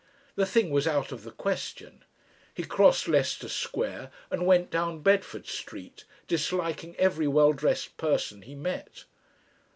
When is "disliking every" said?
6.27-7.27